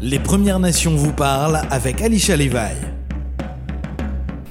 [0.00, 2.97] Les Premières Nations vous parlent avec Alicia Levi.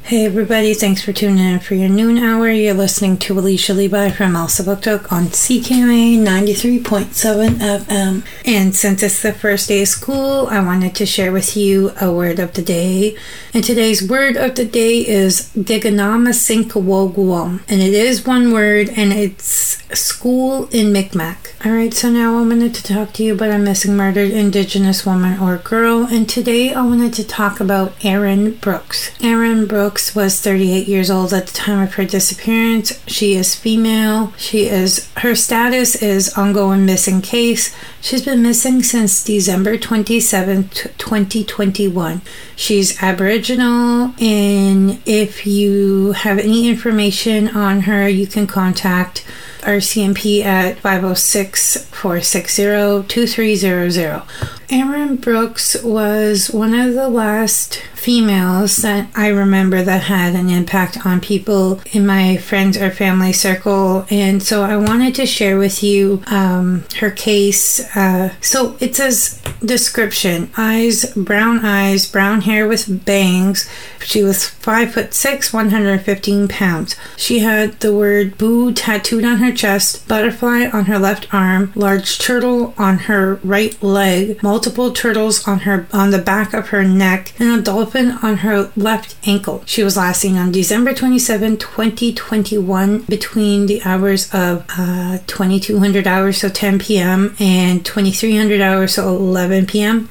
[0.08, 2.50] Hey everybody, thanks for tuning in for your noon hour.
[2.50, 8.24] You're listening to Alicia Levi from Elsipogtog on CKMA 93.7 FM.
[8.46, 12.10] And since it's the first day of school, I wanted to share with you a
[12.10, 13.18] word of the day.
[13.54, 17.64] And today's word of the day is Diganamasinkawogwam.
[17.68, 21.54] And it is one word and it's school in Micmac.
[21.66, 25.38] Alright, so now I wanted to talk to you about a missing murdered indigenous woman
[25.40, 26.06] or girl.
[26.06, 29.12] And today I wanted to talk about Erin Brooks.
[29.22, 33.02] Erin Brooks Brooks was 38 years old at the time of her disappearance.
[33.08, 34.32] She is female.
[34.38, 37.76] She is her status is ongoing missing case.
[38.00, 42.22] She's been missing since December 27, 2021.
[42.56, 49.26] She's Aboriginal, and if you have any information on her, you can contact
[49.62, 54.22] RCMP at 506 460 2300.
[54.70, 61.06] Erin Brooks was one of the last females that I remember that had an impact
[61.06, 64.06] on people in my friends or family circle.
[64.10, 67.80] And so I wanted to share with you um, her case.
[67.96, 73.68] Uh, so it says description eyes, brown eyes, brown hair with bangs.
[74.00, 76.96] She was five foot six, 115 pounds.
[77.18, 82.20] She had the word boo tattooed on her chest, butterfly on her left arm, large
[82.20, 87.34] turtle on her right leg, multiple turtles on her on the back of her neck,
[87.40, 89.64] and a dolphin on her left ankle.
[89.66, 96.38] She was last seen on December 27, 2021, between the hours of uh, 2200 hours,
[96.38, 100.10] so 10 p.m., and 2300 hours, so 11 p.m.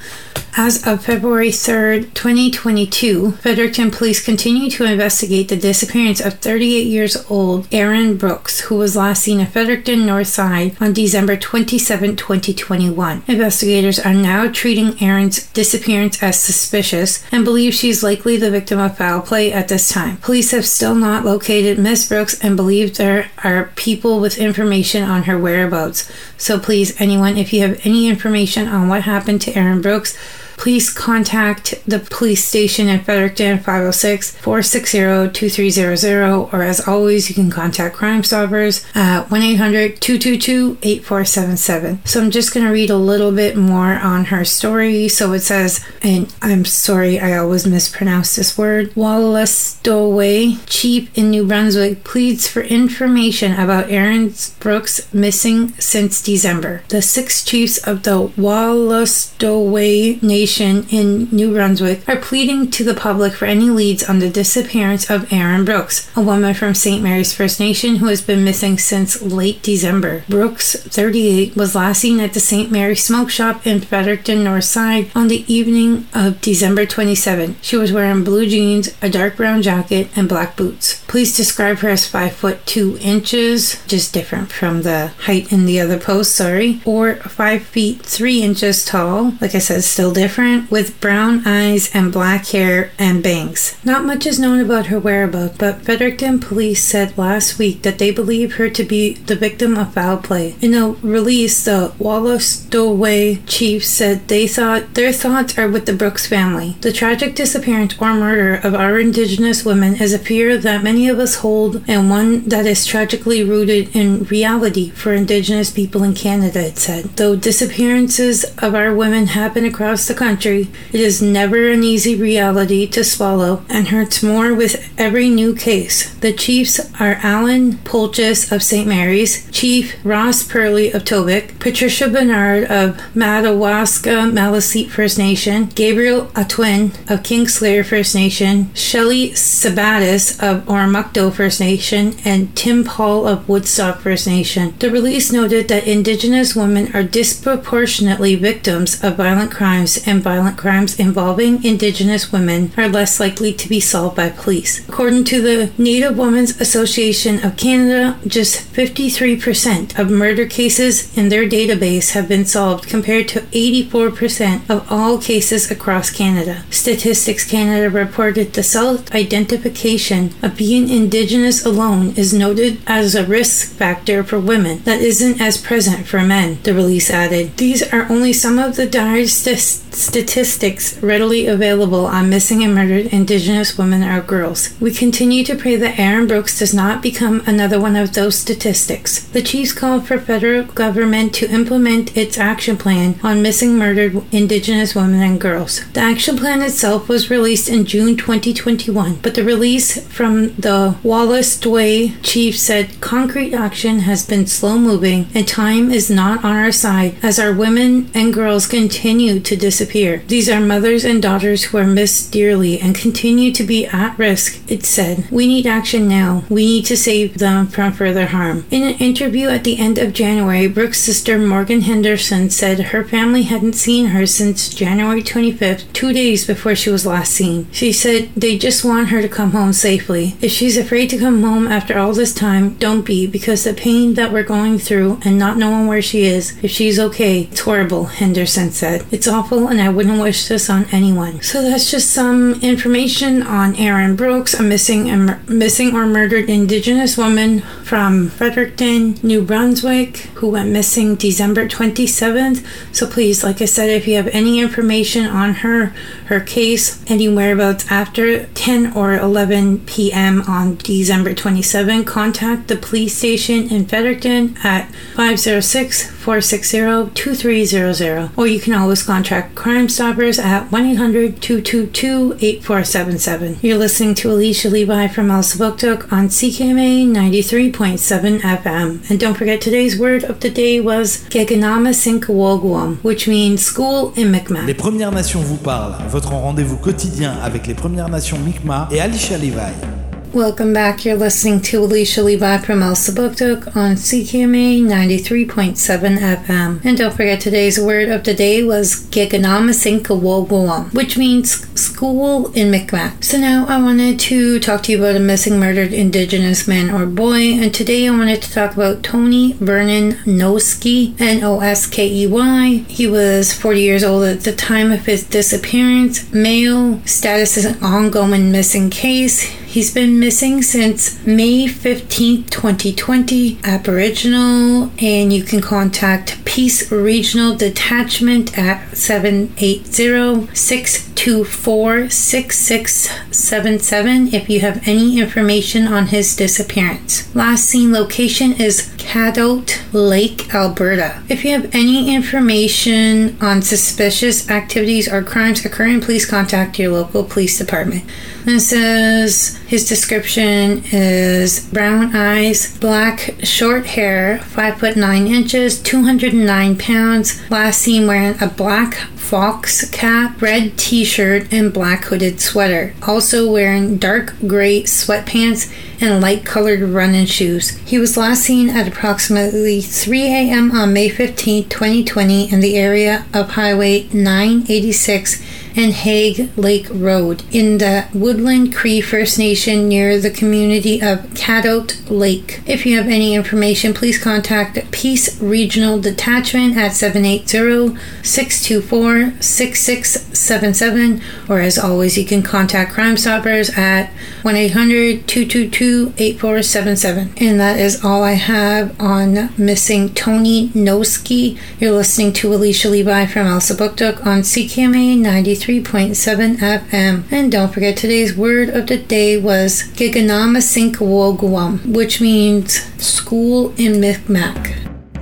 [0.59, 7.15] As of February 3rd, 2022, Fredericton police continue to investigate the disappearance of 38 years
[7.29, 13.21] old Erin Brooks, who was last seen at Fredericton North Side on December 27, 2021.
[13.27, 18.97] Investigators are now treating Erin's disappearance as suspicious and believe she's likely the victim of
[18.97, 20.17] foul play at this time.
[20.17, 25.25] Police have still not located Miss Brooks and believe there are people with information on
[25.25, 26.11] her whereabouts.
[26.35, 30.17] So please, anyone, if you have any information on what happened to Erin Brooks,
[30.57, 37.49] please contact the police station in Fredericton 506 460 2300, or as always, you can
[37.49, 42.05] contact Crime Stoppers at uh, 1 800 222 8477.
[42.05, 45.07] So I'm just going to read a little bit more on her story.
[45.07, 51.45] So it says, and I'm sorry, I always mispronounce this word Wolastoqey Chief in New
[51.45, 56.81] Brunswick pleads for information about Erin Brooks missing since December.
[56.89, 62.93] The six chiefs of the Wolastoqey Nation Nation in New Brunswick are pleading to the
[62.93, 67.03] public for any leads on the disappearance of Erin Brooks, a woman from St.
[67.03, 70.23] Mary's First Nation who has been missing since late December.
[70.29, 72.71] Brooks, 38, was last seen at the St.
[72.71, 77.57] Mary's Smoke Shop in Fredericton North Side on the evening of December 27.
[77.61, 81.03] She was wearing blue jeans, a dark brown jacket, and black boots.
[81.07, 85.81] Police describe her as 5 foot 2 inches, just different from the height in the
[85.81, 89.33] other post, sorry, or 5 feet 3 inches tall.
[89.41, 93.75] Like I said, still different different with brown eyes and black hair and bangs.
[93.83, 98.11] Not much is known about her whereabouts, but Fredericton police said last week that they
[98.11, 100.55] believe her to be the victim of foul play.
[100.61, 106.27] In a release, the Wolastoqey chief said they thought their thoughts are with the Brooks
[106.27, 106.77] family.
[106.81, 111.17] The tragic disappearance or murder of our Indigenous women is a fear that many of
[111.17, 116.67] us hold and one that is tragically rooted in reality for Indigenous people in Canada,
[116.67, 117.05] it said.
[117.15, 122.13] Though disappearances of our women happen across the country, country, it is never an easy
[122.13, 126.13] reality to swallow and hurts more with every new case.
[126.15, 128.85] The chiefs are Allan Polchies of St.
[128.85, 136.91] Mary's, Chief Ross Perley of Tobique, Patricia Bernard of Madawaska Maliseet First Nation, Gabriel Atwin
[137.09, 144.01] of Kingsclear First Nation, Shelley Sabatis of Oromocto First Nation, and Tim Paul of Woodstock
[144.01, 144.73] First Nation.
[144.79, 150.99] The release noted that Indigenous women are disproportionately victims of violent crimes and violent crimes
[150.99, 154.87] involving Indigenous women are less likely to be solved by police.
[154.87, 161.47] According to the Native Women's Association of Canada, just 53% of murder cases in their
[161.47, 166.63] database have been solved compared to 84% of all cases across Canada.
[166.69, 173.75] Statistics Canada reported the self identification of being Indigenous alone is noted as a risk
[173.75, 177.57] factor for women that isn't as present for men, the release added.
[177.57, 183.07] These are only some of the dire statistics statistics readily available on missing and murdered
[183.07, 184.69] Indigenous women or girls.
[184.79, 189.19] We continue to pray that Erin Brooks does not become another one of those statistics.
[189.27, 194.95] The Chiefs called for federal government to implement its action plan on missing murdered Indigenous
[194.95, 195.85] women and girls.
[195.91, 202.15] The action plan itself was released in June 2021, but the release from the Wolastoqey
[202.23, 207.15] chief said concrete action has been slow moving and time is not on our side
[207.21, 209.96] as our women and girls continue to disappear.
[209.97, 214.61] These are mothers and daughters who are missed dearly and continue to be at risk,
[214.69, 215.27] it said.
[215.31, 216.43] We need action now.
[216.49, 218.65] We need to save them from further harm.
[218.69, 223.43] In an interview at the end of January, Brooks' sister Morgan Henderson said her family
[223.43, 227.67] hadn't seen her since January 25th, two days before she was last seen.
[227.71, 230.35] She said they just want her to come home safely.
[230.41, 234.13] If she's afraid to come home after all this time, don't be, because the pain
[234.13, 238.05] that we're going through and not knowing where she is, if she's okay, it's horrible,
[238.05, 239.03] Henderson said.
[239.11, 241.41] It's awful and I wouldn't wish this on anyone.
[241.41, 247.17] So that's just some information on Erin Brooks, a missing, a missing or murdered Indigenous
[247.17, 252.65] woman from Fredericton, New Brunswick, who went missing December 27th.
[252.95, 255.87] So please, like I said, if you have any information on her,
[256.25, 260.41] her case, any whereabouts after 10 or 11 p.m.
[260.43, 268.31] on December 27, contact the police station in Fredericton at 506 460 2300.
[268.35, 273.57] Or you can always contact Crime Stoppers at 1 800 222 8477.
[273.61, 279.09] You're listening to Alicia Levi from El on CKMA 93.7 FM.
[279.11, 284.31] And don't forget today's word of the day was Geganama Sinkawogwam, which means school in
[284.31, 284.65] Mi'kmaq.
[284.65, 289.37] Les Premières Nations vous parlent, votre rendez-vous quotidien avec les Premières Nations Mi'kmaq et Alicia
[289.37, 289.96] Levi.
[290.37, 291.03] Welcome back.
[291.03, 296.85] You're listening to Alicia Levi from Elsipogtog on CKMA 93.7 FM.
[296.85, 303.23] And don't forget today's word of the day was Giganamasinkawogwam, which means school in Mi'kmaq.
[303.23, 307.07] So now I wanted to talk to you about a missing murdered indigenous man or
[307.07, 307.53] boy.
[307.53, 312.85] And today I wanted to talk about Tony Vernon Noskey, N-O-S-K-E-Y.
[312.87, 316.31] He was 40 years old at the time of his disappearance.
[316.31, 319.51] Male status is an ongoing missing case.
[319.77, 323.59] He's been missing since May 15th, 2020.
[323.63, 334.81] Aboriginal, and you can contact Peace Regional Detachment at 780 624 6677 if you have
[334.87, 337.35] any information on his disappearance.
[337.35, 341.23] Last seen location is Cadotte Lake, Alberta.
[341.29, 347.23] If you have any information on suspicious activities or crimes occurring, please contact your local
[347.23, 348.03] police department.
[348.45, 356.77] It says his description is brown eyes, black short hair, 5 foot 9 inches, 209
[356.77, 358.95] pounds, last seen wearing a black
[359.27, 362.93] fox cap, red t shirt, and black hooded sweater.
[363.05, 365.69] Also wearing dark gray sweatpants
[365.99, 367.71] and light colored running shoes.
[367.79, 370.71] He was last seen at approximately 3 a.m.
[370.71, 375.43] on May 15, 2020, in the area of Highway 986
[375.77, 382.01] and Hague Lake Road in the Woodland Cree First Nation near the community of Cadotte
[382.09, 382.61] Lake.
[382.65, 391.59] If you have any information, please contact Peace Regional Detachment at 780 624 6677, or
[391.59, 394.09] as always, you can contact Crime Stoppers at
[394.41, 397.33] 1 800 222 8477.
[397.37, 401.59] And that is all I have on missing Tony Noskey.
[401.79, 405.66] You're listening to Alicia Levi from Elsipogtog on CKMA 93.
[405.67, 407.23] 93.7 FM.
[407.29, 414.75] And don't forget, today's word of the day was Giganamasinkawogwam, which means school in Mi'kmaq.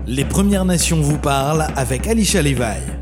[0.06, 2.95] Les Premières Nations vous parlent avec Alicia Levi.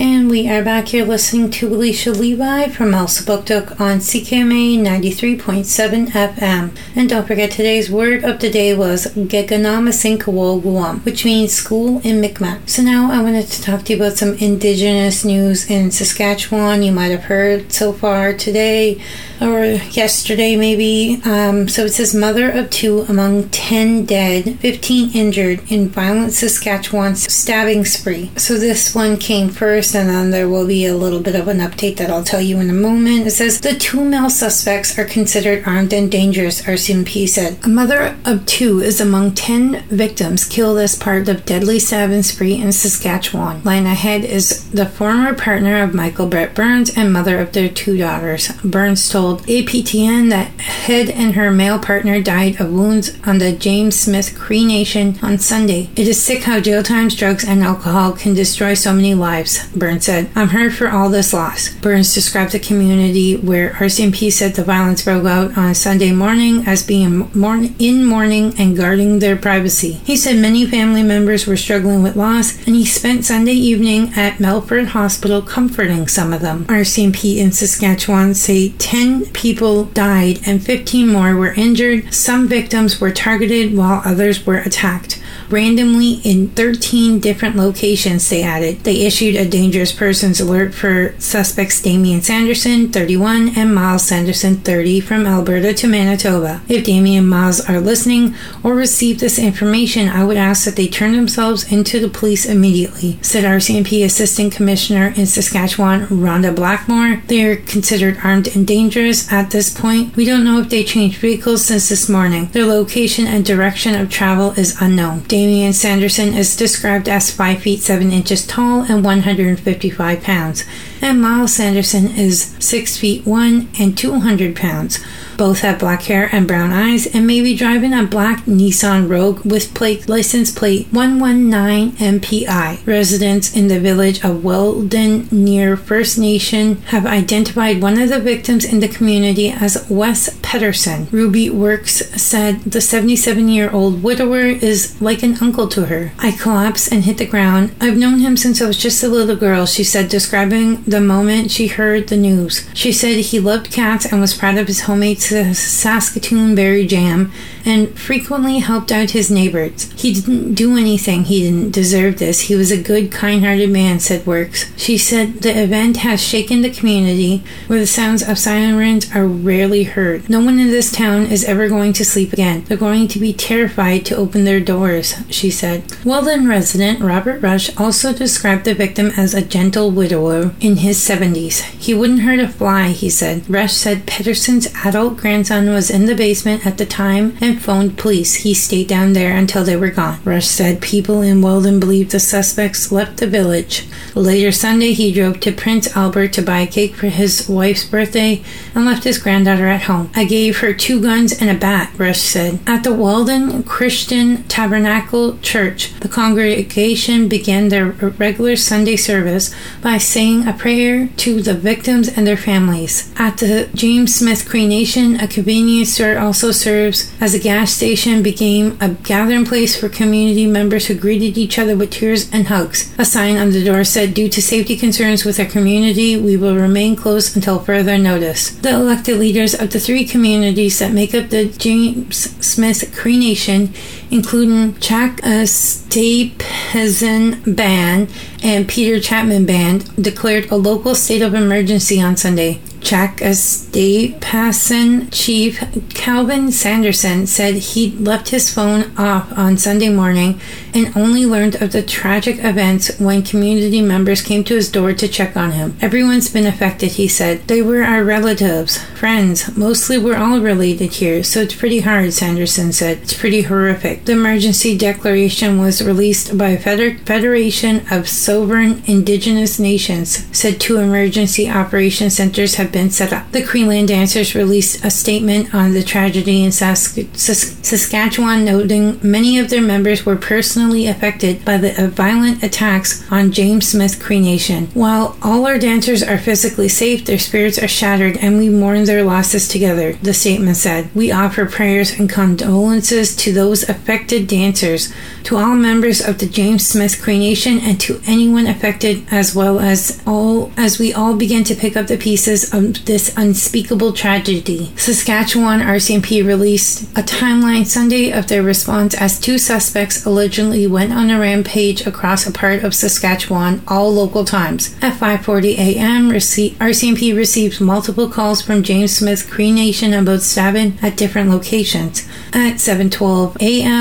[0.00, 6.74] And we are back here listening to Alicia Levi from Elsipogtog on CKMA 93.7 FM.
[6.96, 12.66] And don't forget, today's word of the day was Geganamasinkawogwam, which means school in Mi'kmaq.
[12.66, 16.82] So now I wanted to talk to you about some indigenous news in Saskatchewan.
[16.82, 19.02] You might have heard so far today
[19.38, 21.20] or yesterday, maybe.
[21.26, 27.16] Um, so it says mother of two among 10 dead, 15 injured in violent Saskatchewan
[27.16, 28.30] stabbing spree.
[28.38, 31.58] So this one came first and then there will be a little bit of an
[31.58, 33.26] update that I'll tell you in a moment.
[33.26, 37.58] It says the two male suspects are considered armed and dangerous, RCMP said.
[37.64, 42.54] A mother of two is among 10 victims killed as part of deadly stabbing spree
[42.54, 43.62] in Saskatchewan.
[43.64, 47.96] Lana Head is the former partner of Michael Brett Burns and mother of their two
[47.96, 48.48] daughters.
[48.62, 53.98] Burns told APTN that Head and her male partner died of wounds on the James
[53.98, 55.90] Smith Cree Nation on Sunday.
[55.96, 59.68] It is sick how jail times, drugs, and alcohol can destroy so many lives.
[59.80, 60.30] Burns said.
[60.36, 61.74] I'm hurt for all this loss.
[61.76, 66.86] Burns described the community where RCMP said the violence broke out on Sunday morning as
[66.86, 67.30] being
[67.78, 69.94] in mourning and guarding their privacy.
[70.04, 74.38] He said many family members were struggling with loss, and he spent Sunday evening at
[74.38, 76.66] Melfort Hospital comforting some of them.
[76.66, 82.12] RCMP in Saskatchewan say 10 people died and 15 more were injured.
[82.12, 85.19] Some victims were targeted while others were attacked
[85.52, 88.80] randomly in 13 different locations, they added.
[88.80, 95.00] They issued a dangerous persons alert for suspects Damien Sanderson, 31, and Myles Sanderson, 30,
[95.00, 96.62] from Alberta to Manitoba.
[96.68, 100.88] If Damien and Myles are listening or receive this information, I would ask that they
[100.88, 107.22] turn themselves into the police immediately, said RCMP Assistant Commissioner in Saskatchewan, Rhonda Blackmore.
[107.26, 110.16] They are considered armed and dangerous at this point.
[110.16, 112.46] We don't know if they changed vehicles since this morning.
[112.52, 115.20] Their location and direction of travel is unknown.
[115.40, 120.64] Damien Sanderson is described as 5 feet 7 inches tall and 155 pounds,
[121.00, 124.98] and Myles Sanderson is 6 feet 1 and 200 pounds.
[125.40, 129.42] Both have black hair and brown eyes and may be driving a black Nissan Rogue
[129.42, 132.86] with plate license plate 119 MPI.
[132.86, 138.66] Residents in the village of Weldon near First Nation have identified one of the victims
[138.66, 141.10] in the community as Wes Petterson.
[141.10, 146.12] Ruby Works said the 77 year old widower is like an uncle to her.
[146.18, 147.74] I collapsed and hit the ground.
[147.80, 151.50] I've known him since I was just a little girl, she said, describing the moment
[151.50, 152.68] she heard the news.
[152.74, 157.32] She said he loved cats and was proud of his homemade Saskatoon berry jam
[157.64, 159.90] and frequently helped out his neighbors.
[159.92, 162.42] He didn't do anything, he didn't deserve this.
[162.42, 164.70] He was a good, kind hearted man, said Works.
[164.76, 169.84] She said the event has shaken the community where the sounds of sirens are rarely
[169.84, 170.28] heard.
[170.28, 172.64] No one in this town is ever going to sleep again.
[172.64, 175.84] They're going to be terrified to open their doors, she said.
[176.04, 181.60] Weldon resident Robert Rush also described the victim as a gentle widower in his 70s.
[181.60, 183.48] He wouldn't hurt a fly, he said.
[183.48, 187.98] Rush said Petterson's adult grandson was in the basement at the time and and phoned
[187.98, 188.34] police.
[188.36, 190.20] He stayed down there until they were gone.
[190.24, 193.86] Rush said people in Weldon believed the suspects left the village.
[194.14, 198.42] Later Sunday, he drove to Prince Albert to buy a cake for his wife's birthday
[198.74, 200.10] and left his granddaughter at home.
[200.14, 202.60] I gave her two guns and a bat, Rush said.
[202.66, 210.46] At the Weldon Christian Tabernacle Church, the congregation began their regular Sunday service by saying
[210.46, 213.12] a prayer to the victims and their families.
[213.16, 218.22] At the James Smith Cree Nation, a convenience store also serves as a gas station
[218.22, 222.94] became a gathering place for community members who greeted each other with tears and hugs.
[222.98, 226.56] A sign on the door said, Due to safety concerns with our community, we will
[226.56, 228.50] remain closed until further notice.
[228.50, 233.72] The elected leaders of the three communities that make up the James Smith Cree Nation,
[234.10, 238.10] including Chak uh, Stapezin Band
[238.42, 242.60] and Peter Chapman Band, declared a local state of emergency on Sunday.
[242.80, 249.90] Czech uh, State Passon Chief Calvin Sanderson said he left his phone off on Sunday
[249.90, 250.40] morning
[250.74, 255.08] and only learned of the tragic events when community members came to his door to
[255.08, 255.76] check on him.
[255.80, 257.46] Everyone's been affected, he said.
[257.48, 259.56] They were our relatives, friends.
[259.56, 262.98] Mostly we're all related here, so it's pretty hard, Sanderson said.
[263.02, 263.99] It's pretty horrific.
[264.04, 271.50] The emergency declaration was released by Feder- Federation of Sovereign Indigenous Nations, said two emergency
[271.50, 273.30] operation centers have been set up.
[273.30, 279.60] The Creeland dancers released a statement on the tragedy in Saskatchewan, noting many of their
[279.60, 284.68] members were personally affected by the uh, violent attacks on James Smith Cree Nation.
[284.72, 289.04] While all our dancers are physically safe, their spirits are shattered and we mourn their
[289.04, 290.88] losses together, the statement said.
[290.94, 294.92] We offer prayers and condolences to those affected dancers,
[295.24, 299.58] to all members of the James Smith Cree Nation, and to anyone affected, as well
[299.60, 304.72] as all as we all begin to pick up the pieces of this unspeakable tragedy.
[304.76, 311.10] Saskatchewan RCMP released a timeline Sunday of their response as two suspects allegedly went on
[311.10, 314.74] a rampage across a part of Saskatchewan, all local times.
[314.80, 320.96] At 5:40 a.m., RCMP received multiple calls from James Smith Cree Nation about stabbing at
[320.96, 322.06] different locations.
[322.32, 323.79] At 7:12 a.m.,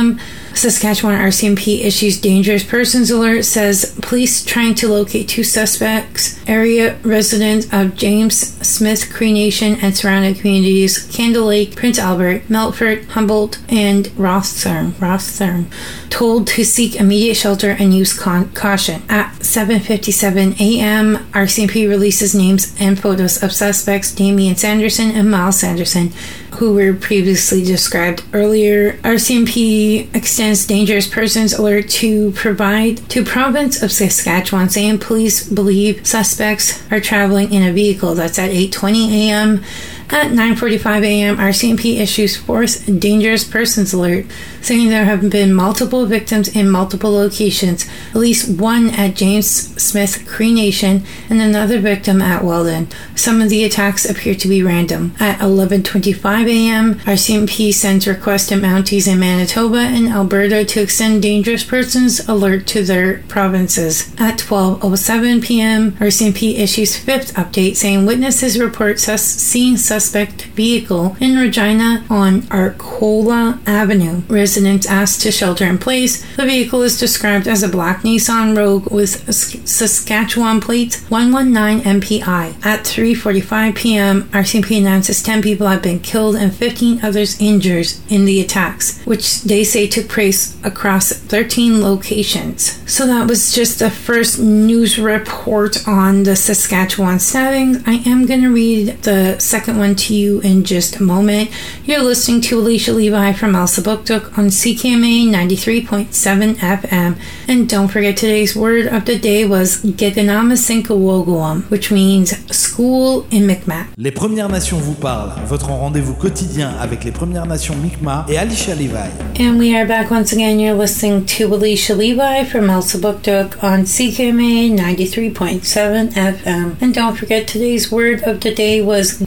[0.54, 7.72] Saskatchewan RCMP issues dangerous persons alert says police trying to locate two suspects, area residents
[7.72, 8.36] of James
[8.68, 15.72] Smith Cree Nation and surrounding communities, Candle Lake, Prince Albert, Melfort, Humboldt, and Rosthern, Rosthern,
[16.10, 19.04] told to seek immediate shelter and use con- caution.
[19.08, 26.12] At 7:57 a.m., RCMP releases names and photos of suspects Damien Sanderson and Myles Sanderson
[26.56, 28.94] who were previously described earlier.
[28.98, 36.84] RCMP extends dangerous persons alert to provide to province of Saskatchewan, saying police believe suspects
[36.92, 38.16] are traveling in a vehicle.
[38.16, 39.64] That's at 8:20 a.m.
[40.12, 44.26] At 9:45 a.m., RCMP issues fourth dangerous persons alert,
[44.60, 49.48] saying there have been multiple victims in multiple locations, at least one at James
[49.80, 52.88] Smith Cree Nation and another victim at Weldon.
[53.14, 55.14] Some of the attacks appear to be random.
[55.20, 61.64] At 11:25 a.m., RCMP sends requests to Mounties in Manitoba and Alberta to extend dangerous
[61.64, 64.12] persons alert to their provinces.
[64.18, 71.38] At 12:07 p.m., RCMP issues fifth update saying witnesses report sus- seeing suspect vehicle in
[71.38, 74.22] Regina on Arcola Avenue.
[74.30, 76.24] Residents asked to shelter in place.
[76.38, 82.66] The vehicle is described as a black Nissan Rogue with Saskatchewan plates 119 MPI.
[82.66, 88.24] At 3:45 p.m., RCMP announces 10 people have been killed and 15 others injured in
[88.24, 92.80] the attacks, which they say took place across 13 locations.
[92.90, 97.84] So that was just the first news report on the Saskatchewan stabbings.
[97.86, 101.50] I am going to read the second one to you in just a moment.
[101.86, 107.20] You're listening to Alicia Levi from Elsipogtog on CKMA 93.7 FM.
[107.48, 113.88] And don't forget today's word of the day was Geganamasinkawogwam, which means school in Mi'kmaq.
[113.98, 118.76] Les Premières Nations vous parlent, votre rendez-vous quotidien avec les Premières Nations Mi'kmaq et Alicia
[118.76, 119.10] Levi.
[119.40, 120.60] And we are back once again.
[120.60, 126.76] You're listening to Alicia Levi from Elsipogtog on CKMA 93.7 FM.
[126.82, 129.20] And don't forget today's word of the day was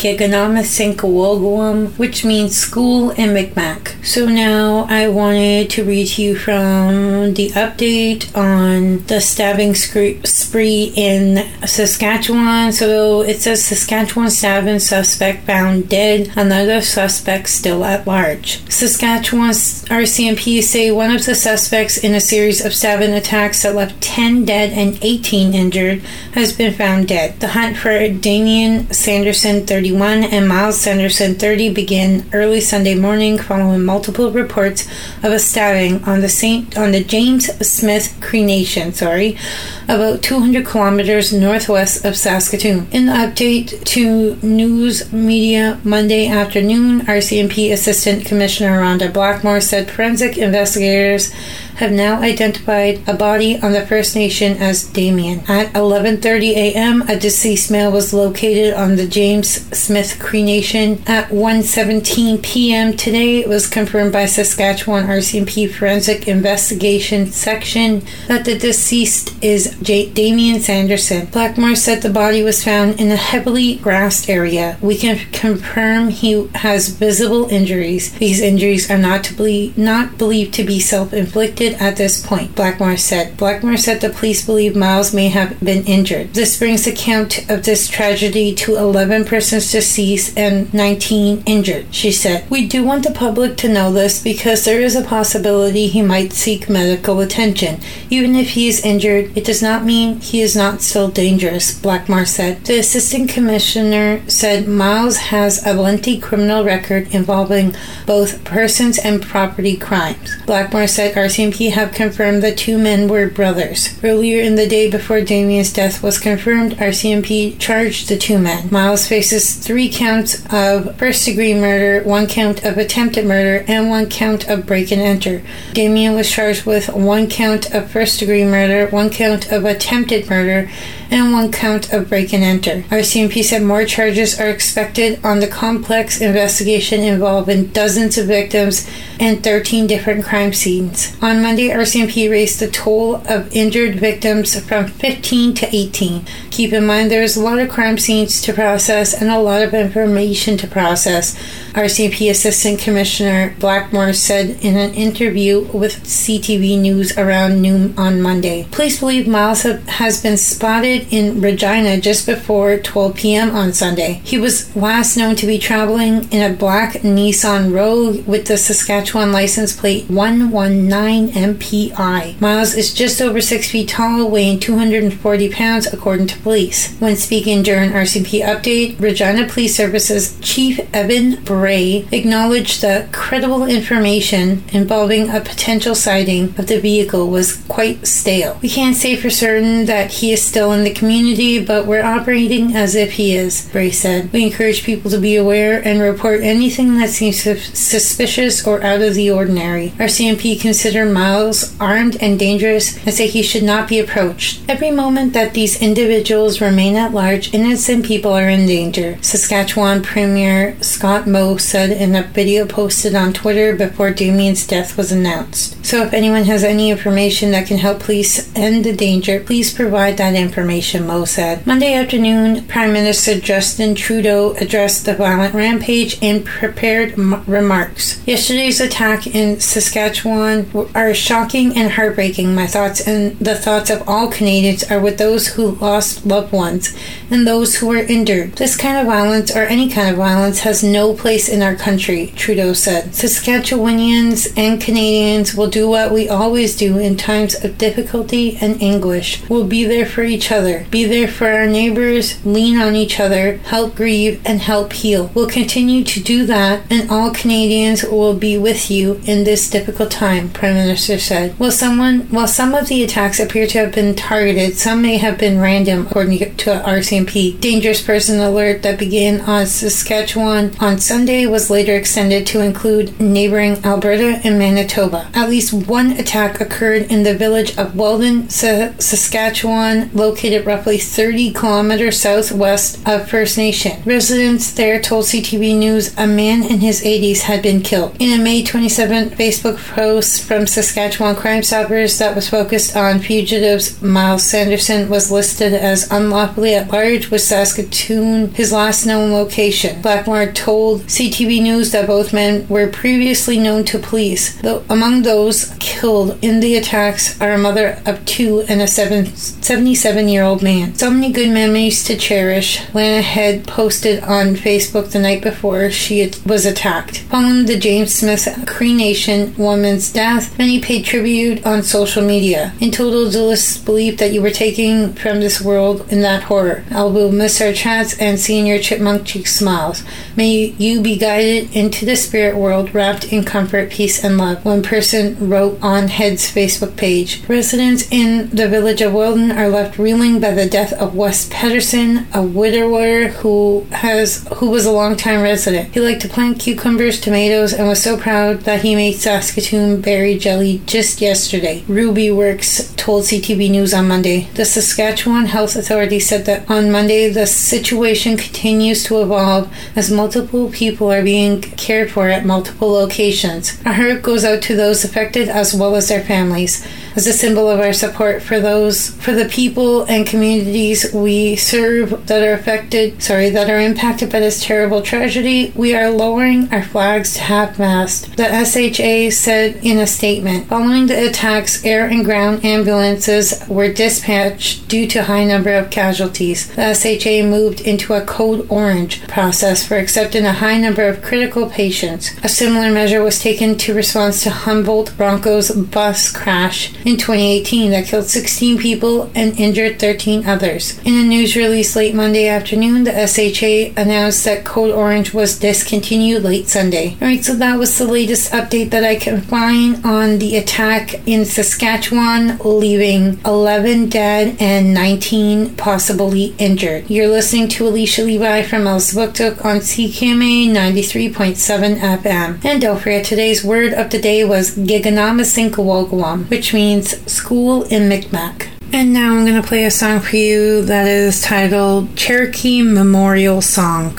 [0.53, 4.05] Geganamasinkawogwam, which means school in Mi'kmaq.
[4.05, 10.93] So now I wanted to read to you from the update on the stabbing spree
[10.97, 12.73] in Saskatchewan.
[12.73, 18.63] So it says Saskatchewan stabbing suspect found dead, another suspect still at large.
[18.71, 24.01] Saskatchewan's RCMP say one of the suspects in a series of stabbing attacks that left
[24.03, 26.01] 10 dead and 18 injured
[26.35, 27.39] has been found dead.
[27.41, 33.85] The hunt for Damien Sanderson, 31, and Myles Sanderson, 30, began early Sunday morning following
[33.85, 34.87] multiple reports
[35.23, 39.37] of a stabbing on the Saint on the James Smith Cree Nation, sorry,
[39.85, 42.89] about 200 kilometers northwest of Saskatoon.
[42.91, 50.39] In the update to news media Monday afternoon, RCMP Assistant Commissioner Rhonda Blackmore said forensic
[50.39, 51.33] investigators
[51.77, 55.41] have now identified a body on the First Nation as Damien.
[55.49, 61.03] At 11:30 a.m., a deceased male was located on the James Smith Cree Nation.
[61.07, 62.97] At 1:17 p.m.
[62.97, 70.11] today, it was confirmed by Saskatchewan RCMP Forensic Investigation Section that the deceased is J-
[70.11, 71.27] Damien Sanderson.
[71.27, 74.79] Blackmore said the body was found in a heavily grassed area.
[74.81, 78.13] We can confirm he has visible injuries.
[78.13, 82.97] These injuries are not to be not believed to be self-inflicted at this point, Blackmore
[82.97, 83.37] said.
[83.37, 86.35] Blackmore said the police believe Myles may have been injured.
[86.35, 92.13] This brings the count of this tragedy to 11 persons deceased and 19 injured, she
[92.13, 92.49] said.
[92.51, 96.33] We do want the public to know this because there is a possibility he might
[96.33, 97.81] seek medical attention.
[98.11, 102.27] Even if he is injured, it does not mean he is not still dangerous, Blackmore
[102.27, 102.65] said.
[102.65, 107.75] The assistant commissioner said Myles has a lengthy criminal record involving
[108.07, 110.37] both persons and property crimes.
[110.47, 113.99] Blackmore said RCMP have confirmed the two men were brothers.
[114.03, 118.69] Earlier in the day before Damien's death was confirmed, RCMP charged the two men.
[118.71, 124.09] Myles faces three counts of first degree murder, one count of attempted murder, and one
[124.09, 125.41] count of break and enter.
[125.75, 130.69] Damien was charged with one count of first degree murder, one count of attempted murder,
[131.13, 132.83] and one count of break and enter.
[132.89, 139.45] RCMP said more charges are expected on the complex investigation involving dozens of victims and
[139.45, 141.17] 13 different crime scenes.
[141.23, 146.25] On Monday, RCMP raised the toll of injured victims from 15 to 18.
[146.51, 149.63] Keep in mind there is a lot of crime scenes to process and a lot
[149.63, 151.37] of information to process.
[151.73, 158.67] RCMP Assistant Commissioner Blackmore said in an interview with CTV News around noon on Monday.
[158.71, 163.51] Police believe Myles has been spotted in Regina just before 12 p.m.
[163.51, 164.21] on Sunday.
[164.25, 169.33] He was last known to be traveling in a black Nissan Rogue with the Saskatchewan
[169.33, 172.41] license plate 119 MPI.
[172.41, 176.95] Myles is just over 6 feet tall, weighing 240 pounds, according to police.
[176.99, 184.63] When speaking during RCMP update, Regina Police Services Chief Evan Bray acknowledged that credible information
[184.73, 188.61] involving a potential sighting of the vehicle was quite stale.
[188.63, 192.77] We can't say for certain that he is still in the community, but we're operating
[192.77, 194.33] as if he is, Bray said.
[194.33, 199.15] We encourage people to be aware and report anything that seems suspicious or out of
[199.15, 199.89] the ordinary.
[199.99, 204.63] RCMP consider Myles armed and dangerous and say he should not be approached.
[204.69, 209.19] Every moment that these individuals remain at large, innocent people are in danger.
[209.23, 215.11] Saskatchewan Premier Scott Moe said in a video posted on Twitter before Damien's death was
[215.11, 215.83] announced.
[215.83, 220.19] So if anyone has any information that can help police end the danger, please provide
[220.19, 221.67] that information, Moe said.
[221.67, 228.23] Monday afternoon, Prime Minister Justin Trudeau addressed the violent rampage in prepared m- remarks.
[228.27, 232.55] Yesterday's attack in Saskatchewan are shocking and heartbreaking.
[232.55, 236.95] My thoughts and the thoughts of all Canadians are with those who lost loved ones
[237.31, 238.53] and those who were injured.
[238.53, 242.33] This kind of violence or any kind of violence has no place in our country,
[242.35, 243.13] Trudeau said.
[243.13, 249.43] Saskatchewanians and Canadians will do what we always do in times of difficulty and anguish.
[249.49, 253.59] We'll be there for each other, be there for our neighbors, lean on each other,
[253.59, 255.31] help grieve, and help heal.
[255.35, 260.11] We'll continue to do that, and all Canadians will be with you in this difficult
[260.11, 261.53] time, Prime Minister said.
[261.59, 265.39] While someone while some of the attacks appear to have been targeted, some may have
[265.39, 267.61] been random, according to RCMP.
[267.61, 273.85] Dangerous person alert that began on Saskatchewan on Sunday was later extended to include neighboring
[273.85, 275.29] Alberta and Manitoba.
[275.35, 282.19] At least one attack occurred in the village of Weldon, Saskatchewan, located roughly 30 kilometers
[282.19, 284.03] southwest of First Nation.
[284.07, 288.17] Residents there told CTV News a man in his 80s had been killed.
[288.19, 294.01] In a May 27 Facebook post from Saskatchewan Crime Stoppers that was focused on fugitives,
[294.01, 300.01] Myles Sanderson was listed as unlawfully at large with Saskatoon, his last known location.
[300.03, 304.61] Blackmore told CTV News that both men were previously known to police.
[304.61, 310.29] Though among those killed in the attacks are a mother of two and a 77
[310.29, 310.95] year old man.
[310.95, 312.81] So many good memories to cherish.
[312.95, 317.19] Lana had posted on Facebook the night before she was attacked.
[317.33, 322.73] Following the James Smith Cree Nation woman's death, many paid tribute on social media.
[322.81, 326.85] In total disbelief that you were taking from this world in that horror.
[326.91, 330.03] I will miss our chats and seeing your chipmunk cheek smiles.
[330.37, 334.65] May you be guided into the spirit world wrapped in comfort, peace, and love.
[334.65, 339.99] One person wrote on Head's Facebook page Residents in the village of Weldon are left
[339.99, 345.43] reeling by the death of Wes Petterson, a widower who has who was a longtime
[345.43, 345.93] resident.
[345.93, 350.39] He liked to plant cucumbers, tomatoes, and was so proud that he made Saskatoon berry
[350.39, 351.85] jelly just yesterday.
[351.89, 354.49] Ruby Works told CTV News on Monday.
[354.55, 360.71] The Saskatchewan Health Authority said that on Monday the situation continues to evolve as multiple
[360.71, 363.81] people are being cared for at multiple locations.
[363.85, 367.69] Our heart goes out to those affected as well as their families as a symbol
[367.69, 373.23] of our support for those for the people and communities we serve that are affected
[373.23, 375.73] sorry that are impacted by this terrible tragedy.
[375.75, 381.07] We are lowering our flags to half mast the SHA said in a statement following
[381.07, 386.75] the attacks air and ground ambulances were dispatched due to high number of casualties.
[386.75, 391.69] The SHA moved into a code orange process for accepting a high number of critical
[391.69, 392.31] patients.
[392.43, 398.07] A similar measure was taken to respond to Humboldt Broncos bus crash in 2018 that
[398.07, 400.99] killed 16 people and injured 13 others.
[401.05, 406.43] In a news release late Monday afternoon, the SHA announced that Code Orange was discontinued
[406.43, 407.17] late Sunday.
[407.21, 411.45] Alright, so that was the latest update that I can find on the attack in
[411.45, 417.09] Saskatchewan, leaving 11 dead and 19 possibly injured.
[417.11, 422.65] You're listening to Alicia Levi from Elsipogtog on CKMA 93.7 FM.
[422.65, 428.09] And don't forget, today's word of the day was Giganamasinkawogwam, which means means school in
[428.09, 428.69] Micmac.
[428.93, 433.63] And now I'm going to play a song for you that is titled Cherokee Memorial
[433.63, 434.19] Song.